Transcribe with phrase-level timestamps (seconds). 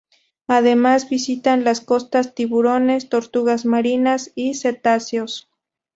[0.47, 5.47] Además visitan las costas tiburones, tortugas marinas y cetáceos.